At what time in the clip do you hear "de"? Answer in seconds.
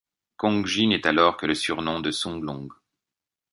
1.99-2.09